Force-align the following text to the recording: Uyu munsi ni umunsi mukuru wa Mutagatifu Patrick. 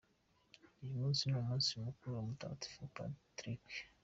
Uyu 0.81 0.95
munsi 0.99 1.21
ni 1.25 1.35
umunsi 1.41 1.69
mukuru 1.85 2.11
wa 2.17 2.23
Mutagatifu 2.27 2.81
Patrick. 2.95 3.65